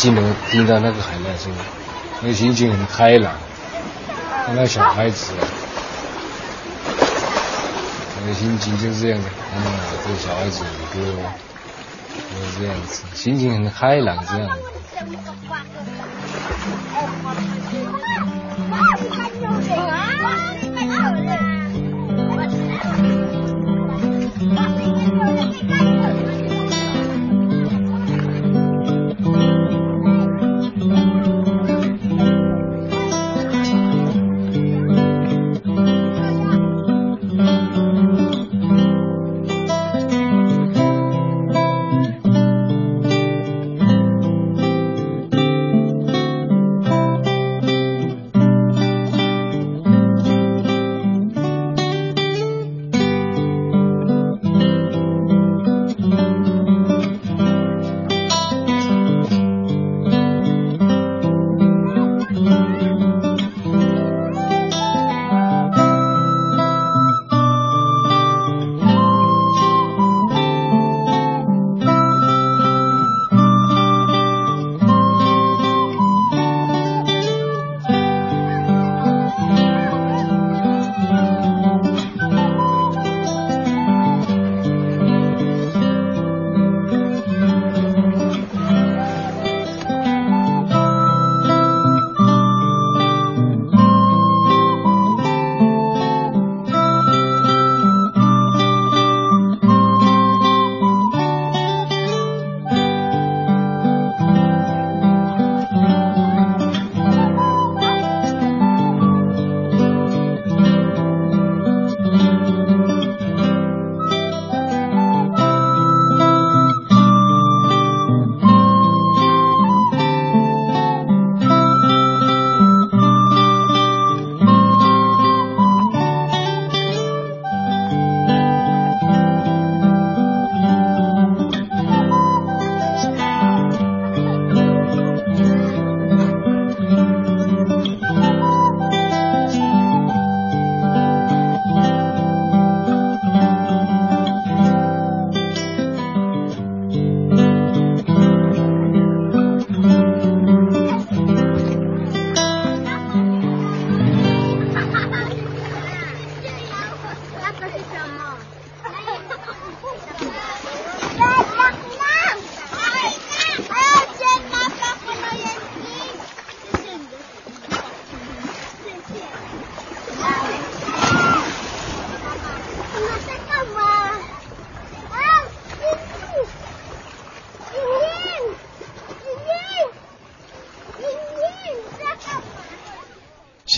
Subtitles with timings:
[0.00, 1.52] 进门听到那个海浪声，
[2.22, 3.34] 那个心情很开朗，
[4.46, 5.34] 看那小孩子，
[8.18, 9.28] 那个心情就是这样的。
[9.28, 9.60] 啊，
[10.02, 10.98] 这个小孩子的歌，
[12.16, 14.48] 就是这样子，心情很开朗这样。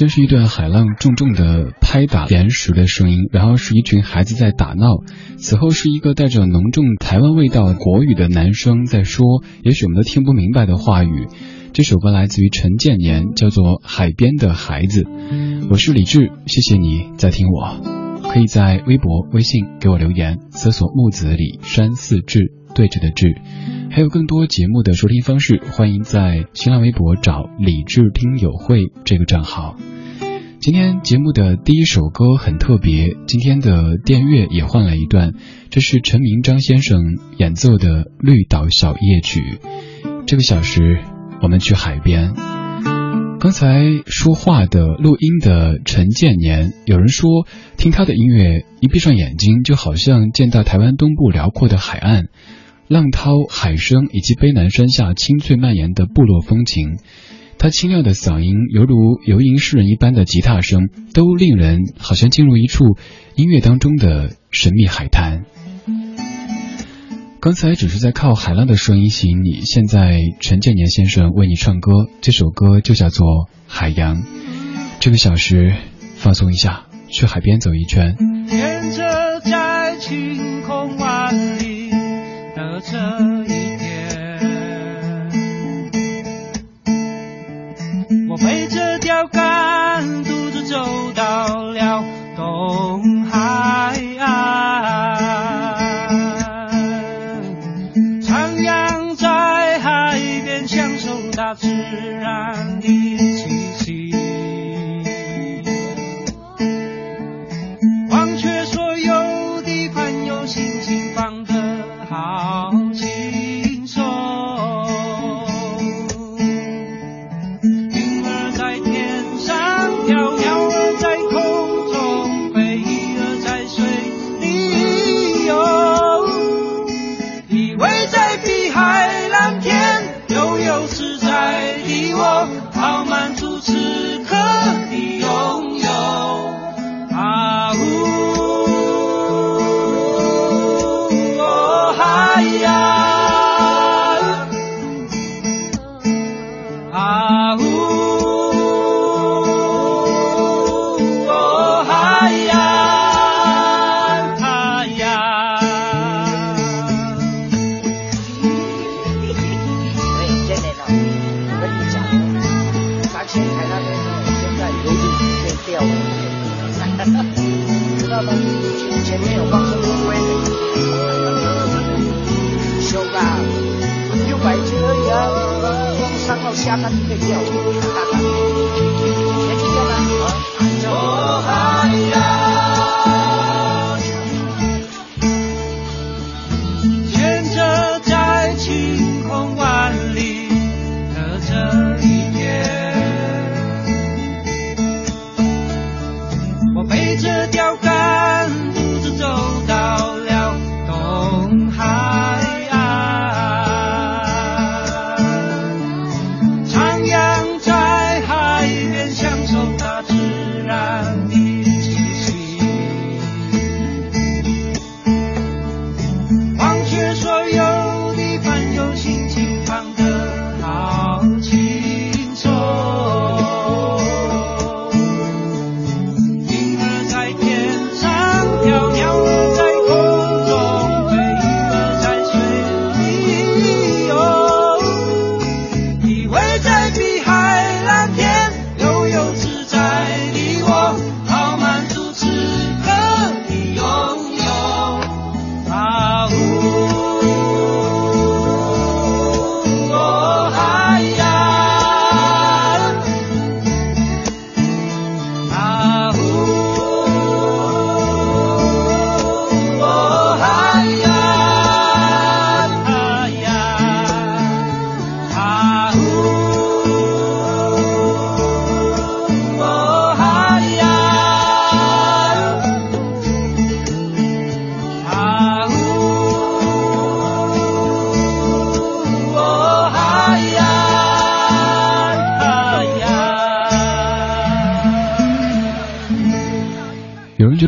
[0.03, 5.05] 先是一段海浪重重的拍打岩石的声音，然后是一群孩子在打闹，
[5.37, 11.29] 此后是一个带着浓重台湾味道国语的男生在说，也许我们都听不明白的话语。
[11.73, 15.03] 这首歌来自于陈建年，叫做《海边的孩子》。
[15.71, 17.81] 我是李志，谢谢你在听我，
[18.29, 23.37] 可以在微博、微信给我留言，搜索木子李山四志对着的志。
[23.93, 29.77] 还有更多节目的收听方式，欢迎在新浪微博找“理智听友会”这个账号。
[30.63, 35.33] 今天节目的第一首歌很特别，今天的电乐也换了一段，
[35.71, 39.41] 这是陈明章先生演奏的《绿岛小夜曲》。
[40.25, 41.01] 这个小时
[41.43, 42.35] 我们去海边。
[43.41, 47.45] 刚才说话的录音的陈建年，有人说
[47.77, 52.27] 听他的音乐，一闭上眼睛就好像见到台湾东部辽阔的海岸。
[52.87, 56.99] 浪涛、海声以及卑南山下清脆蔓延的部落风情，
[57.59, 62.97] 他清亮的嗓音犹如游吟诗人一般的吉他声，都令人好像进入一处
[63.37, 65.45] 音乐当中的神秘海滩。
[67.41, 73.27] 刚才只是在靠海浪的声音吸引你，现在陈建年先生为你唱歌，这首歌就叫做
[73.67, 74.23] 《海洋》。
[75.01, 75.75] 这个小时
[76.17, 78.17] 放松一下，去海边走一圈。
[78.49, 79.41] 沿着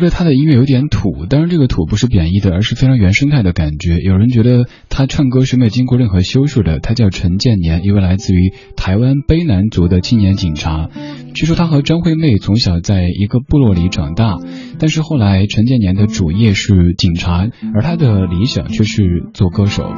[0.09, 3.97] 他的音乐有点土，当然这个土不是贬义的，而是非常原生态的感觉。
[3.99, 6.79] 有人觉得他唱歌是没有经过任何修饰的。
[6.79, 10.89] 他叫陈建年，一位来自于台湾卑南族的青年警察。
[11.33, 14.37] 据说他和张惠妹从小在一个部落里长大，
[14.79, 19.91] 但是后来陈建年的主业是警察，而他的理想却是做歌手。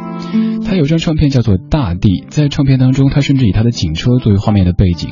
[0.66, 5.10] 他有张唱片叫做《大地》，在唱片当中，他甚至以他的警车作为画面的背景，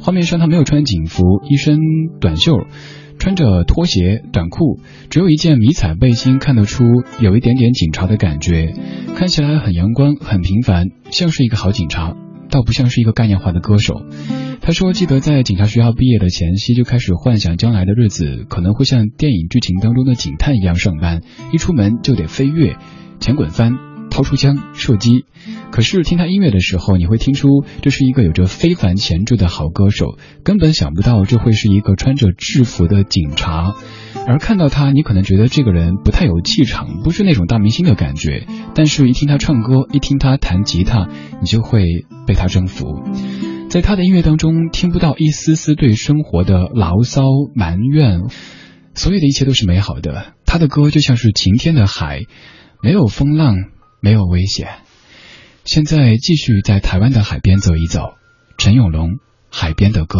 [0.00, 1.78] 画面上他没有穿警服，一身
[2.20, 2.66] 短袖。
[3.18, 6.84] 穿着拖鞋、短裤，只有一件迷彩背心，看得出
[7.20, 8.72] 有一点点警察的感觉，
[9.16, 12.16] 看起来很阳光、很平凡，像是一个好警察，
[12.50, 14.02] 倒不像是一个概念化的歌手。
[14.60, 21.22] 他说，记得在警察学校毕业的前夕，就开始幻想将来的日子可能会像电影剧情当中的警探一样上班，
[21.52, 22.76] 一出门就得飞跃、
[23.18, 23.72] 前滚翻、
[24.18, 25.26] 掏出枪射击。
[25.70, 33.76] 可是听他音乐的时候，你会听出这是一个有着非凡潜质的好歌手，根本想不到这会是一个穿着制服的警察。
[34.26, 38.44] 而看到他，你可能觉得这个人不太有气场，不是那种大明星的感觉。
[38.74, 41.08] 但是，一听他唱歌，一听他弹吉他，
[41.40, 41.84] 你就会
[42.26, 43.04] 被他征服。
[43.70, 47.22] 在他的音乐当中，听不到一丝丝对生活的牢骚
[47.54, 48.22] 埋怨，
[48.94, 50.34] 所有的一切都是美好的。
[50.44, 52.22] 他的歌就像是晴天的海，
[52.82, 53.54] 没有风浪，
[54.00, 54.68] 没有危险。
[55.64, 58.14] 现在继续在台湾的海边走一走，
[58.56, 59.10] 陈永龙
[59.50, 60.18] 《海边的歌》。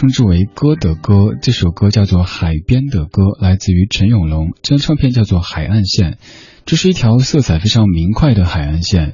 [0.00, 6.12] 称之为歌的歌，这首歌叫做《海边的歌》，来自于陈永龙，这张唱片叫做《海岸线》，
[6.64, 9.12] 这是一条色彩非常明快的海岸线。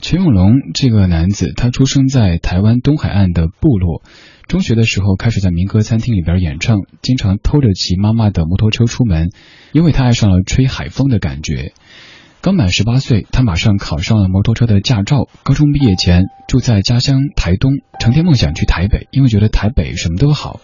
[0.00, 4.04] 陈永龙这个男子，他出生在台湾东海岸的部落，
[4.46, 9.30] 中学的时候开始在民歌餐厅里边演唱，经常偷着骑妈妈的摩托车出门，
[9.72, 11.72] 因为他爱上了吹海风的感觉。
[12.42, 15.28] 刚满十八岁，他马上考上了摩托车的驾照。
[15.42, 20.58] 高中毕业前，住在家乡台东，成天梦想去台北，因为觉得台北什么都好。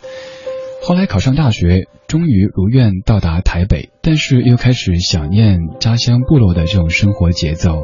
[0.82, 7.82] 后来考上大学，终于如愿到达台北，但是又开始想念家乡部落的这种生活节奏。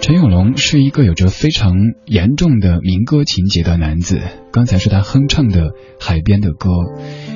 [0.00, 1.74] 陈永龙是一个有着非常
[2.06, 4.20] 严重的民歌情节的男子。
[4.52, 6.70] 刚才是他哼唱的《海边的歌》，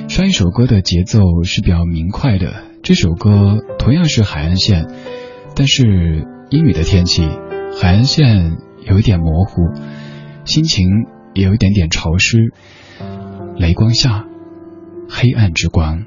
[0.09, 4.85] 上一首歌的节奏是比较明快的，这首歌同样是海岸线。
[5.57, 7.23] 但是阴雨的天气，
[7.81, 9.73] 海岸线有一点模糊，
[10.45, 10.87] 心情
[11.33, 12.53] 也有一点点潮湿。
[13.57, 14.27] 雷光下，
[15.09, 16.05] 黑暗之光。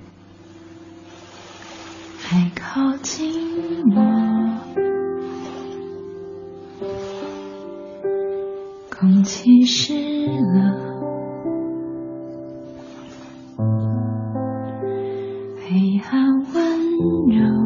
[2.21, 3.33] 还靠近
[3.93, 4.01] 我，
[8.89, 9.95] 空气湿
[10.29, 10.77] 了，
[15.67, 16.81] 黑暗温
[17.37, 17.60] 柔。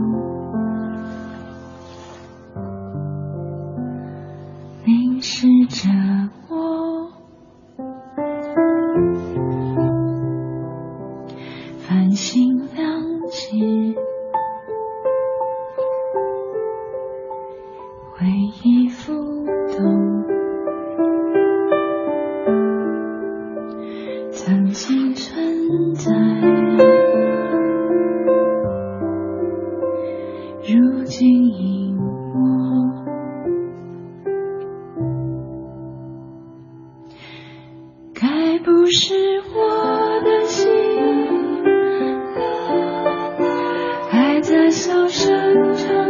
[44.75, 46.04] 笑声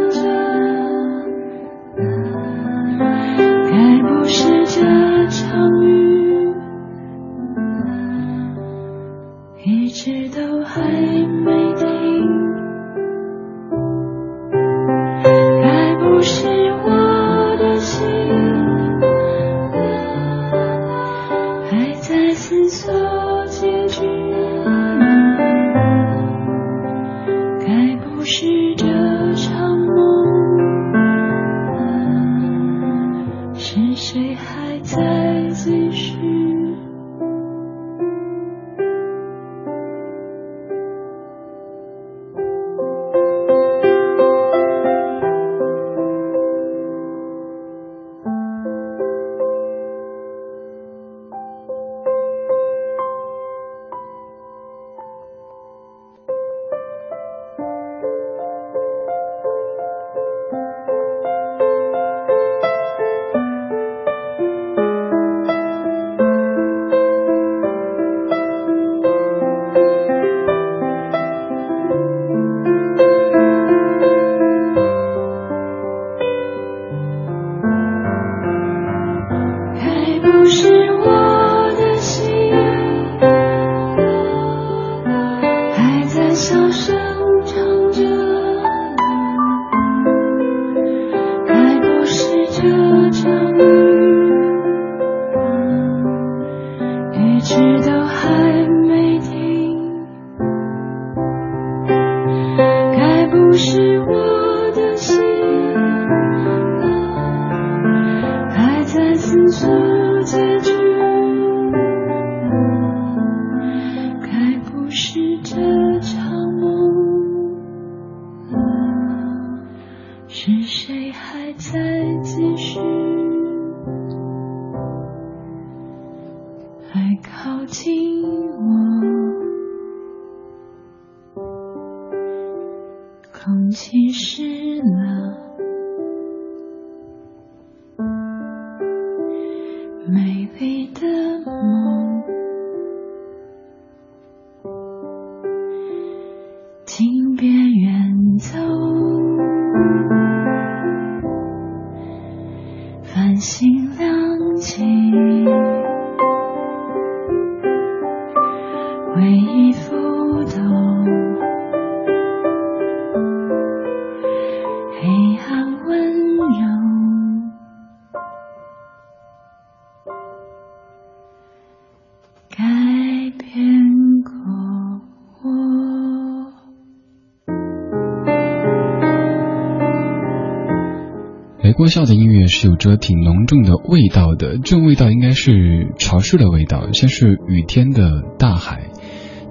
[181.85, 188.89] 雷国笑的音乐是有着挺浓重的味道的，这种味道应该是潮湿的味道，像是雨天的大海。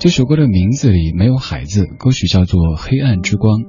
[0.00, 3.60] 这首歌的名字里没有海字，歌曲叫做《黑暗之光》，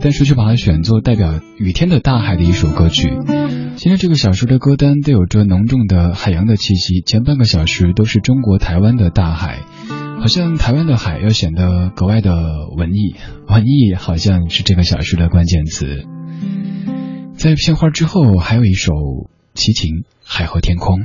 [0.00, 3.10] 但是却把它选作代表雨天的大海的一首歌曲。
[3.76, 9.58] 今天这个小时的歌单都有着浓重的海洋的气息，前半个小时都是中国台湾的大海，
[10.18, 12.32] 好像台湾的海要显得格外的
[12.74, 13.16] 文艺，
[13.48, 16.06] 文艺好像是这个小时的关键词。
[17.36, 18.92] 在片花之后，还有一首
[19.54, 19.90] 齐秦
[20.24, 21.00] 《海和天空》。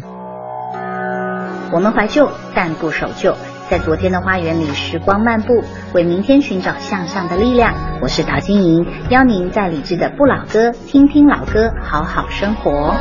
[1.74, 3.36] 我们怀旧，但不守旧，
[3.70, 5.64] 在昨天的花园里时光漫步，
[5.94, 7.74] 为明天寻找向上的力量。
[8.02, 12.96] 我是陶晶莹，邀您在理智的不老歌，听听老歌，好好生活。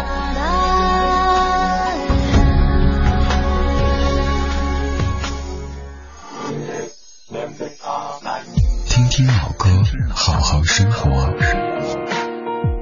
[8.87, 9.69] 听听老歌，
[10.15, 11.68] 好好生活。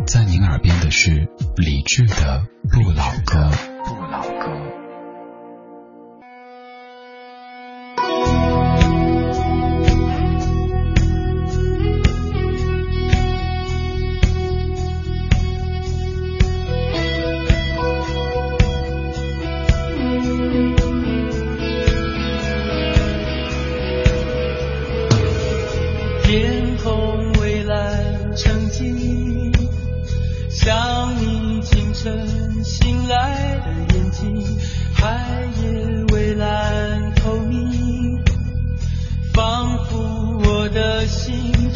[0.07, 3.51] 在您耳边的是李志的不老歌。
[3.85, 4.56] 不老歌。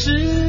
[0.01, 0.40] 是。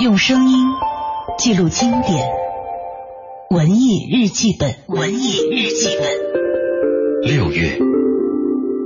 [0.00, 0.68] 用声音
[1.38, 2.24] 记录经典，
[3.50, 7.28] 文艺日记本，文艺日记本。
[7.28, 7.80] 六月，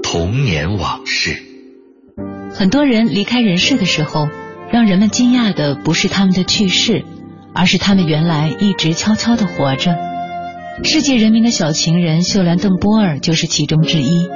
[0.02, 1.36] 童年往事。
[2.54, 4.26] 很多人离开人世的时候，
[4.72, 7.04] 让人们惊讶的不是他们的去世，
[7.54, 9.94] 而是他们原来一直悄悄的活着。
[10.82, 14.30] 世界人民的小情人秀兰·邓波尔就是其中之一。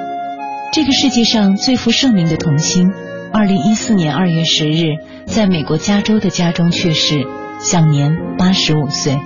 [0.74, 2.92] 这个世界上最负盛名的童星，
[3.36, 4.94] 二零一四年二月十日，
[5.26, 7.26] 在美国加州的家中去世，
[7.60, 9.18] 享年八十五岁。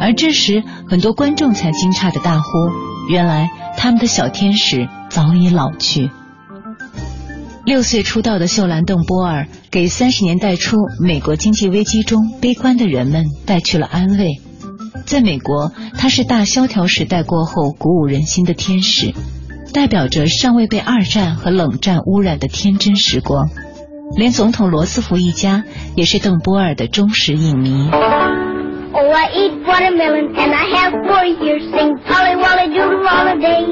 [0.00, 2.48] 而这时，很多观众才惊诧的大呼
[3.08, 6.10] ：“原来他们的小天使早已老去。”
[7.64, 14.40] 六岁出道的秀兰·邓波尔，给三十年代初美国经济危机中悲观的人们带去了安慰。
[15.06, 19.14] 在美国，她是大萧条时代过后鼓舞人心的天使，
[19.72, 23.50] 代表着尚未被二战和冷战污染的天真时光。
[24.16, 25.64] 连总统罗斯福一家
[25.96, 27.88] 也是邓波尔的忠实影迷。
[29.02, 31.62] 我 eat watermelon and I have four ears.
[31.72, 33.66] Sing Polly Wolly Doodle all the day.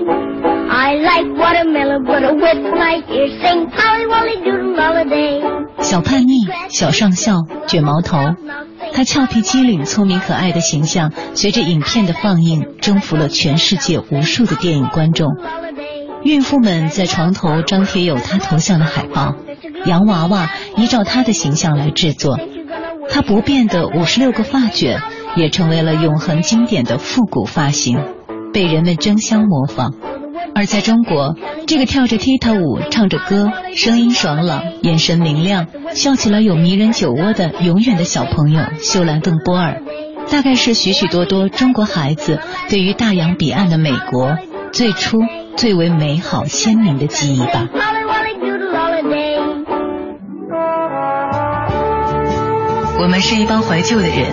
[0.68, 3.32] I like watermelon, but it whips my ears.
[3.42, 5.42] Sing Polly Wolly Doodle all the day.
[5.80, 8.18] 小叛逆，小上校，卷毛头，
[8.92, 15.28] 他俏皮机灵、聪明可爱的形象，随着影片的放映，征服了全世界无数的电影观众。
[16.22, 19.34] 孕妇们在床头张贴有他头像的海报，
[19.86, 22.38] 洋娃娃依照他的形象来制作。
[23.08, 25.00] 他不变的五十六个发卷
[25.36, 27.98] 也成为了永恒经典的复古发型，
[28.52, 29.94] 被人们争相模仿。
[30.54, 39.82] 而在中国，这个跳着踢踏舞、唱着歌、声音爽朗、眼神明亮、笑起来有迷人酒窝的永远的小朋友秀兰顿·波尔，
[40.30, 44.36] 大概是许许多多中国孩子对于大洋彼岸的美国
[44.72, 45.18] 最初
[45.56, 47.68] 最为美好鲜明的记忆吧。
[52.98, 54.26] 我们是一帮怀旧的人，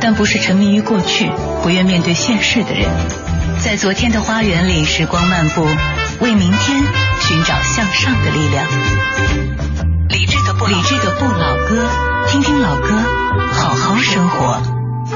[0.00, 1.30] 但不是沉迷于过去、
[1.62, 2.88] 不愿面对现实的人。
[3.62, 5.62] 在昨天的花园里，时光漫步，
[6.20, 6.82] 为明天
[7.20, 8.66] 寻找向上的力量。
[10.08, 11.88] 理智的不理智的不老歌，
[12.28, 12.88] 听听老歌，
[13.52, 14.62] 好好生活。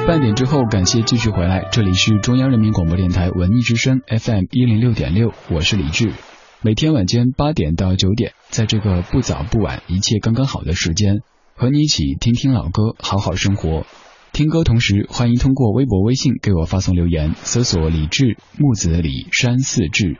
[0.06, 6.12] 半点之后，感谢继续回来，这里是中央人民广播电台文艺之声 FM 一零六点六，我是李志。
[6.60, 11.20] 每天晚间八点到九点，在这个不早不晚、一切刚刚好的时间，
[11.56, 13.86] 和你一起听听老歌，好好生活。
[14.34, 20.18] 听歌同时，欢迎通过微博、微信给我发送留言，搜索李志木子李山寺志。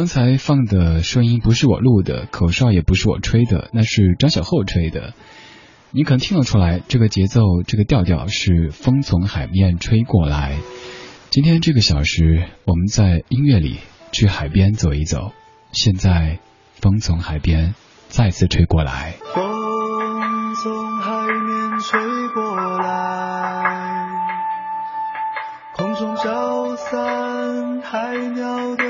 [0.00, 5.12] 刚才放的声音不是我录的，口哨也不是我吹的，那是张小厚吹的。
[5.90, 10.56] 你可能听得出来，这个节奏、这个调调是风从海面吹过来。
[11.28, 13.78] 今天这个小时，我们在音乐里
[14.10, 15.32] 去海边走一走。
[15.70, 16.38] 现在，
[16.80, 17.74] 风从海边
[18.08, 19.16] 再次吹过来。
[19.34, 24.08] 风从海面吹过来，
[25.76, 28.89] 空中飘散海鸟的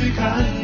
[0.00, 0.59] 去看。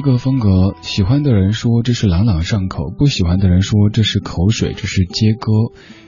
[0.00, 5.52] 一个风格，喜欢的人说这是朗朗上口，不喜欢的人说这是口水，这是接歌。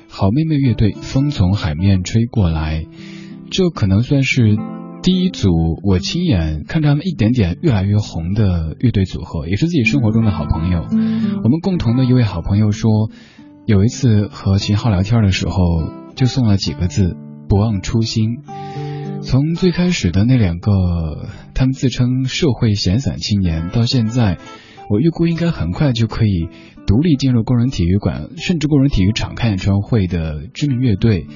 [0.09, 2.85] 好妹妹乐队《风从海面吹过来》，
[3.50, 4.57] 这可能算是
[5.02, 5.50] 第一组
[5.85, 10.87] 我亲眼看着他们一点点越来越红的乐队组合，也是自己生活中的好朋友。
[11.44, 13.11] 我们共同的一位好朋友说，
[13.66, 15.61] 有一次和秦昊聊天的时候，
[16.16, 17.14] 就送了几个字：
[17.46, 18.38] 不忘初心。
[19.22, 20.70] 从最开始的那两个，
[21.54, 24.38] 他们自称社会闲散青年，到现在，
[24.90, 26.48] 我预估应该很快就可以
[26.87, 31.26] 独立进入工人体育馆，甚至工人体育场开演唱会的知名乐队。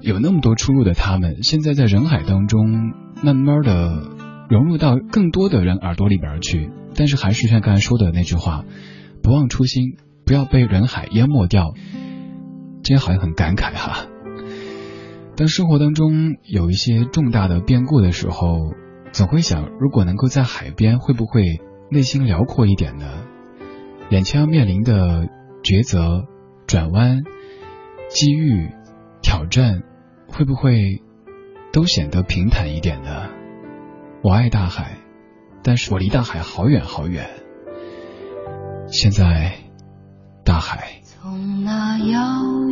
[0.00, 4.08] 有那么多出路的他们，现在在人海当中，慢慢的
[4.48, 6.70] 融入到更多的人耳朵里边去。
[6.94, 8.64] 但是还是像刚才说的那句话，
[9.22, 11.74] 不忘初心，不要被人海淹没掉。
[12.82, 14.06] 今天好像很感慨哈。
[15.34, 18.74] 当生活当中有一些重大的变故的时候，
[19.12, 23.24] 总会想，如果能够在海边，会不会内心辽阔一点呢？
[24.10, 25.28] 眼前要面临的
[25.62, 26.26] 抉择、
[26.66, 27.22] 转弯、
[28.08, 28.70] 机遇、
[29.22, 29.82] 挑战，
[30.28, 31.02] 会不会
[31.72, 33.30] 都显得平坦一点呢？
[34.22, 34.98] 我爱大海，
[35.62, 37.30] 但是我离大海好远好远。
[38.86, 39.54] 现在，
[40.44, 41.00] 大海。
[41.04, 42.71] 从那遥远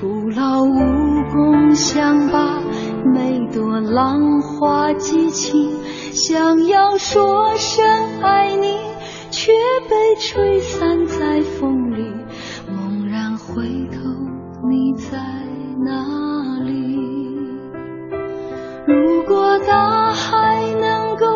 [0.00, 0.78] 徒劳无
[1.32, 2.60] 功，想把
[3.12, 5.72] 每朵浪花记起，
[6.12, 7.84] 想要说声
[8.22, 8.78] 爱你，
[9.32, 9.50] 却
[9.90, 12.12] 被吹散在风里。
[12.68, 13.98] 猛然回头，
[14.70, 15.18] 你在
[15.84, 16.96] 哪里？
[18.86, 21.26] 如果大海能够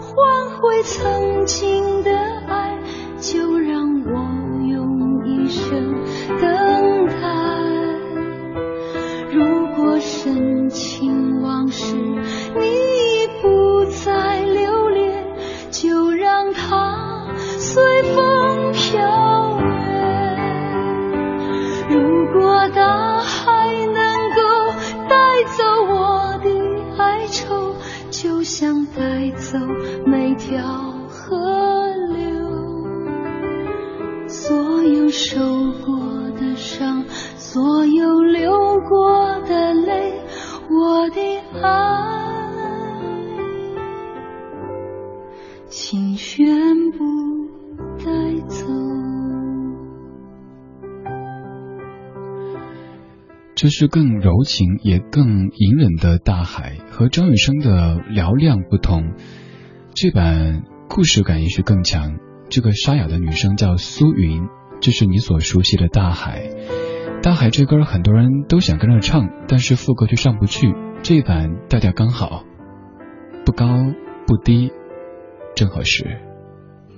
[0.00, 2.12] 换回曾经的
[2.46, 2.78] 爱，
[3.18, 5.96] 就让我用一生
[6.40, 7.63] 等待。
[10.24, 12.03] 深情往事
[53.64, 59.14] 这是更柔情也更隐忍的大海，和张雨生的嘹亮不同。
[59.94, 62.18] 这版故事感也许更强。
[62.50, 64.48] 这个沙哑的女生叫苏云，
[64.82, 66.50] 这是你所熟悉的大海。
[67.22, 70.74] 大海这歌很多人都想跟着唱，但是副歌却上不去。
[71.02, 72.44] 这版调调刚好，
[73.46, 73.66] 不高
[74.26, 74.72] 不低，
[75.56, 76.20] 正合适。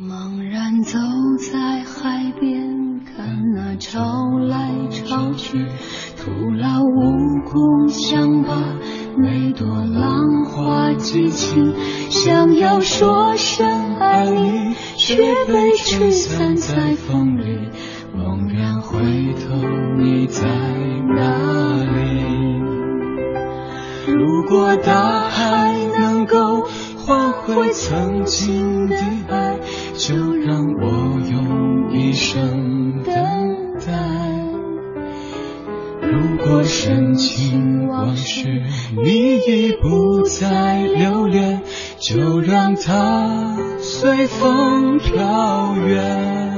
[0.00, 0.98] 茫然走
[1.38, 5.64] 在海边，看那潮来潮去，
[6.26, 8.74] 徒劳无功，想把
[9.16, 11.72] 每朵浪花记起，
[12.10, 15.14] 想要说声爱你，却
[15.46, 17.70] 被吹散在风里。
[18.12, 18.98] 猛然回
[19.34, 19.54] 头，
[20.00, 20.48] 你在
[21.14, 22.60] 哪里？
[24.12, 26.66] 如果大海能够
[26.96, 28.96] 换回曾经的
[29.28, 29.60] 爱，
[29.94, 33.14] 就让我用一生等
[33.86, 34.35] 待。
[36.16, 38.62] 如果深情往事，
[39.04, 41.60] 你已不再留恋，
[41.98, 46.56] 就让它随风飘远。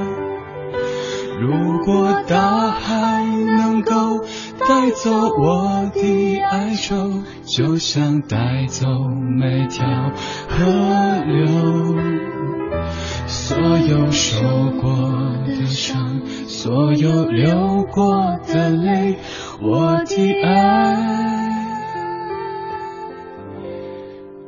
[1.41, 4.23] 如果大海能够
[4.59, 8.87] 带走我的哀愁，就像带走
[9.37, 9.85] 每条
[10.47, 10.65] 河
[11.25, 11.95] 流。
[13.29, 14.41] 所有受
[14.81, 14.91] 过
[15.45, 19.17] 的伤，所有流过的泪，
[19.61, 20.97] 我的爱，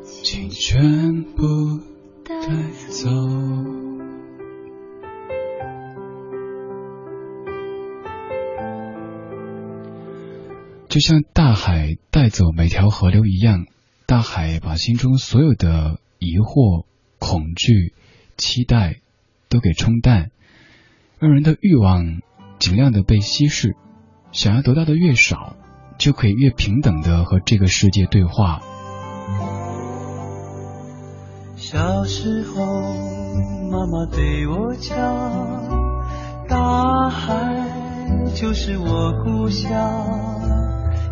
[0.04, 1.80] 请全部
[2.24, 2.34] 带
[2.90, 3.10] 走。
[10.90, 13.68] 就像大海带走每条河流一样，
[14.08, 16.86] 大海把心中所有的疑惑、
[17.20, 17.94] 恐惧、
[18.42, 19.02] 期待
[19.50, 20.32] 都给冲淡，
[21.20, 22.22] 让人的欲望
[22.58, 23.76] 尽量的被稀释。
[24.32, 25.56] 想要得到的越少，
[26.00, 28.60] 就可以越平等的和这个世界对话。
[31.56, 32.66] 小时候，
[33.70, 34.98] 妈妈对我讲，
[36.48, 37.70] 大海
[38.34, 39.70] 就是我故乡，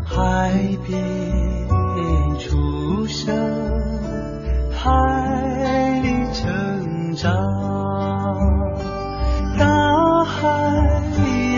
[0.03, 0.51] 海
[0.87, 0.97] 边
[2.39, 3.35] 出生，
[4.71, 6.88] 海里成
[7.19, 7.29] 上。
[9.57, 10.47] 大海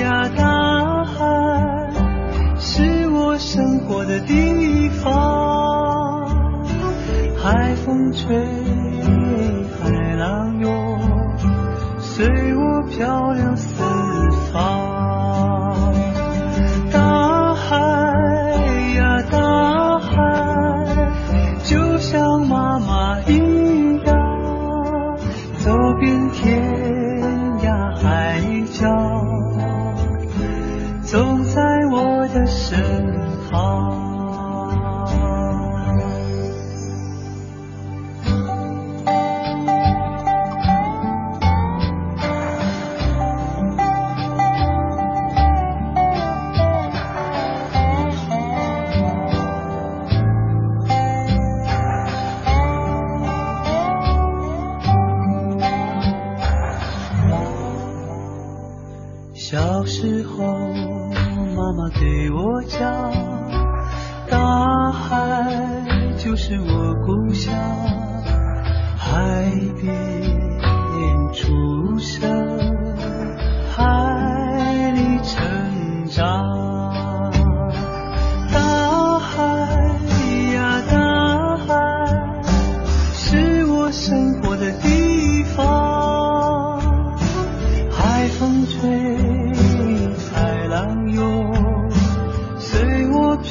[0.01, 1.21] 呀，大海，
[2.57, 6.25] 是我生活的地方。
[7.37, 8.43] 海风吹，
[9.83, 10.99] 海浪涌，
[11.99, 13.30] 随我漂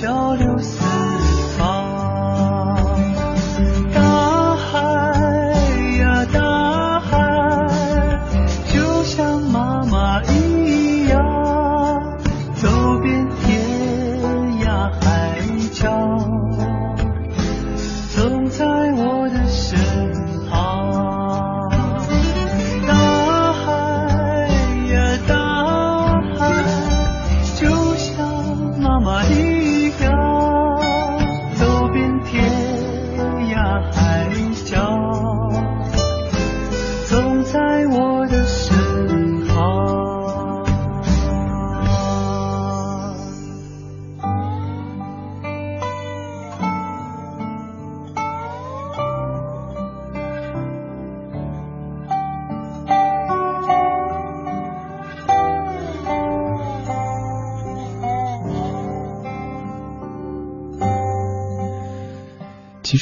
[0.01, 0.50] 漂流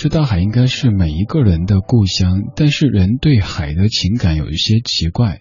[0.01, 5.41] 实大海应该是每一个人的故乡，但是人对海的情感有一些奇怪。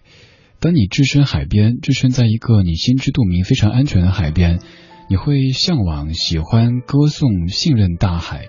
[0.58, 4.58] 当你置身海边，置身在一个你心知肚明、非常安全的海边，
[5.08, 8.46] 你会向往、喜欢、歌颂、信任大海。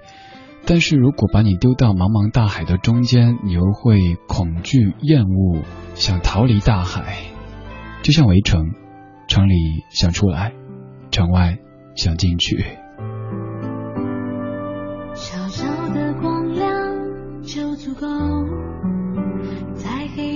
[0.65, 5.61] 但是如果把你丢到茫茫大海的中间，你又会恐惧、厌恶，
[5.93, 7.17] 想逃离大海。
[8.01, 8.71] 就像围城，
[9.27, 9.53] 城里
[9.91, 10.53] 想出来，
[11.11, 11.59] 城外
[11.95, 12.65] 想进去。
[15.15, 15.98] 小小的
[17.51, 18.05] 就足够，
[19.75, 20.28] 在黑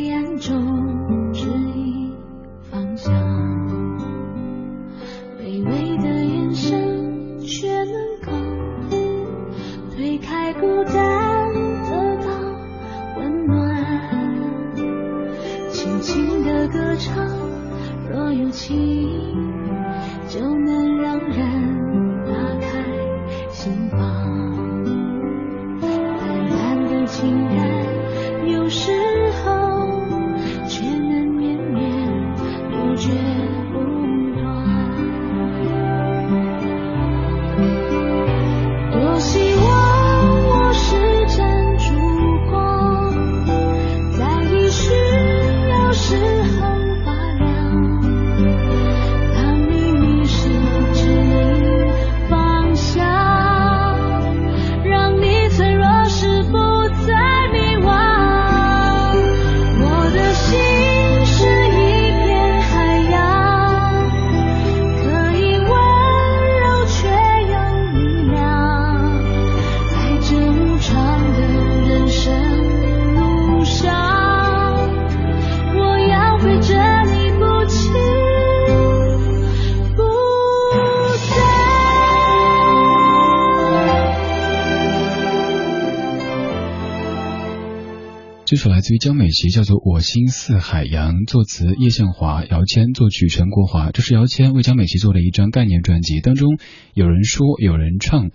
[88.53, 93.89] 这首来自于江美琪，叫做《我心似海洋》，作词叶向华，姚谦作曲陈国华。
[93.89, 96.59] 这是姚谦为江美琪做的一张概念专辑，当中
[96.93, 98.29] 有人说，有人唱。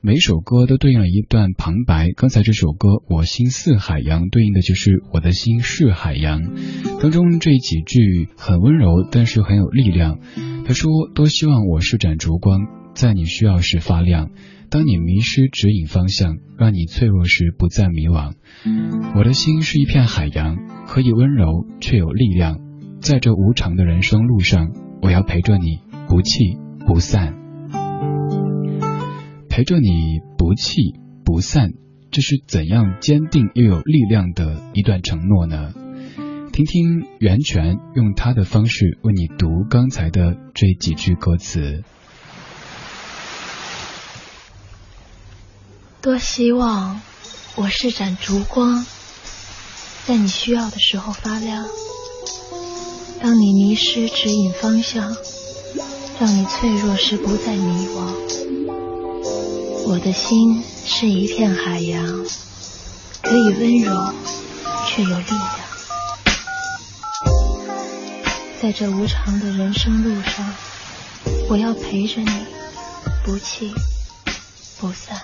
[0.00, 2.08] 每首歌都对应了一段旁白。
[2.16, 6.40] 刚才这首歌《我心似海洋》对应的就是我的心是海洋。
[7.02, 10.18] 当中这几句很温柔，但是很有力量。
[10.64, 12.60] 他说：“多希望我是盏烛光，
[12.94, 14.30] 在你需要时发亮。
[14.70, 18.34] 当你迷失指引方向，让你脆弱时不再迷惘。
[19.16, 20.56] 我的心是一片海洋，
[20.86, 22.58] 可以温柔却有力量。
[23.00, 27.34] 在这无常的人生路上，我要陪着你，不弃不散。”
[29.48, 30.94] 陪着你不弃
[31.24, 31.70] 不散，
[32.10, 35.72] 这是怎样坚定又有力量的一段承诺呢？
[36.52, 41.84] 听听袁泉用他的方式为你读刚才的这几句歌词。
[46.00, 47.00] 多希望
[47.56, 48.86] 我是盏烛光，
[50.06, 51.66] 在你需要的时候发亮。
[53.20, 55.16] 当你迷失指引方向，
[56.20, 58.12] 让你脆弱时不再迷惘。
[59.88, 62.06] 我的心是一片海洋，
[63.20, 64.14] 可以温柔，
[64.86, 65.50] 却有力量。
[68.62, 70.54] 在这无常的人生路上，
[71.48, 72.30] 我要陪着你，
[73.24, 73.74] 不弃
[74.78, 75.20] 不散。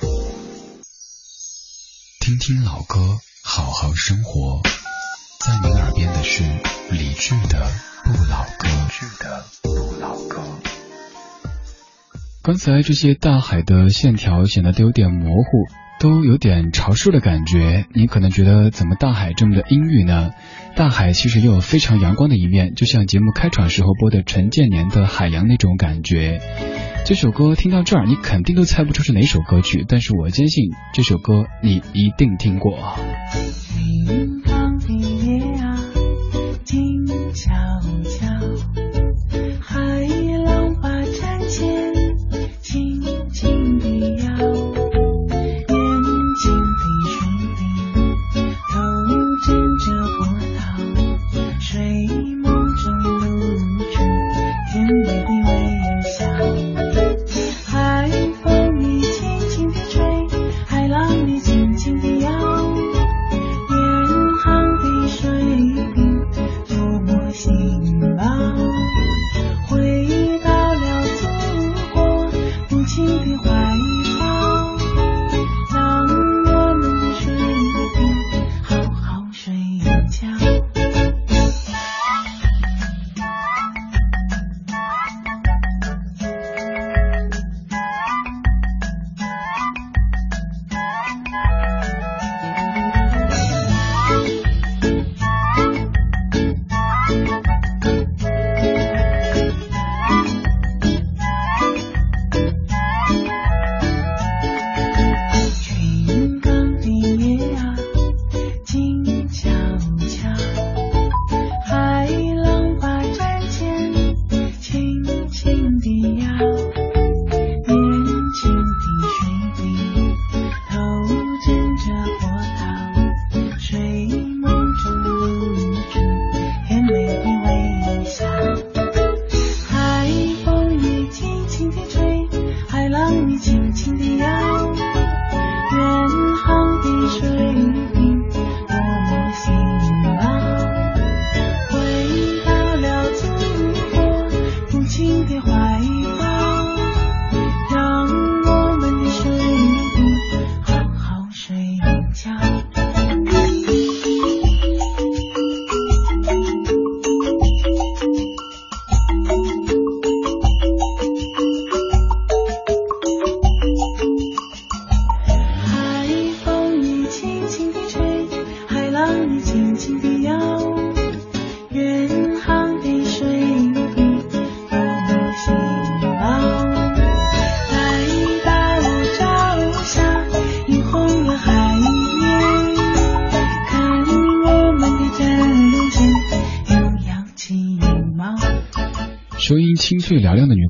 [2.24, 4.62] 听听老歌，好好生活。
[5.44, 6.42] 在您耳边的是
[6.90, 7.66] 理智的
[8.02, 8.66] 不老歌。
[8.66, 10.42] 理智的不老歌。
[12.42, 15.66] 刚才这些大海的线条显得都有点模糊，
[16.00, 17.84] 都有点潮湿的感觉。
[17.92, 20.30] 你可能觉得怎么大海这么的阴郁呢？
[20.76, 26.40] 大海其实也有非常阳光的一面，就像节目开场时候播的陈建年的《海洋》那种感觉。
[27.06, 32.74] 这首歌听到这儿，你肯定都猜不出是哪首歌曲，但是我坚信这首歌你一定听过。
[32.76, 32.98] 啊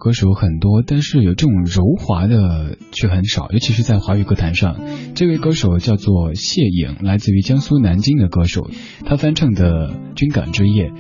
[0.05, 4.77] 歌手很多，但是有这种柔滑的却很少，尤其是在华语歌坛上。
[5.15, 8.69] 这位歌手叫做谢颖，来自于江苏南京的歌手，
[9.07, 10.91] 他翻唱的《军港之夜》，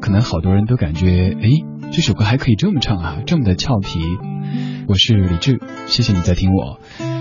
[0.00, 1.50] 可能好多人都感觉，哎，
[1.90, 3.98] 这首歌还可以这么唱啊，这么的俏皮。
[4.86, 6.78] 我是李志，谢谢你在听我。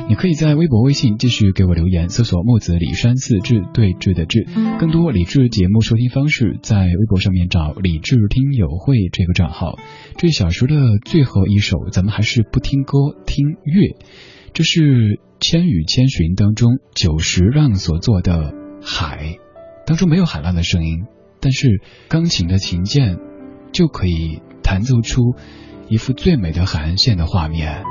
[0.07, 4.45] 你可以在微博、微信继续给我留言，搜索木子李山四志对峙的志。
[4.79, 9.79] 更多理智节目收听方式，在微博上面找理智听友会这个账号。
[10.15, 13.97] 这小时的最后一首，咱们还是不听歌，听乐。
[14.53, 14.81] 这是
[15.39, 18.53] 《千与千寻》当中久石让所做的
[18.85, 19.37] 《海》，
[19.87, 21.05] 当中没有海浪的声音，
[21.41, 23.17] 但是钢琴的琴键
[23.71, 25.33] 就可以弹奏出
[25.89, 27.81] 一幅最美的海岸线的画面。